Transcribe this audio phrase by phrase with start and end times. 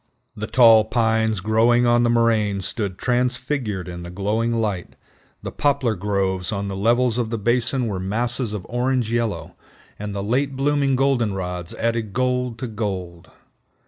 [0.35, 4.95] The tall pines growing on the moraines stood transfigured in the glowing light,
[5.43, 9.55] the poplar groves on the levels of the basin were masses of orange yellow,
[9.99, 13.29] and the late blooming goldenrods added gold to gold.